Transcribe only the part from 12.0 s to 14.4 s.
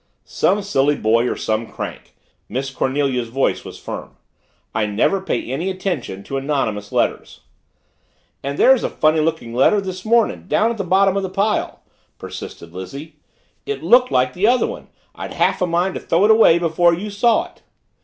persisted Lizzie. "It looked like